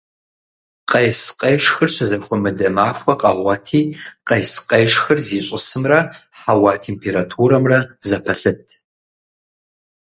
[0.91, 3.81] Къес-къешхыр щызэхуэмыдэ махуэ къэгъуэти
[4.27, 5.99] къес-къешхыр зищӀысымрэ
[6.39, 8.65] хьэуа температурэмрэ зэпэлъыт.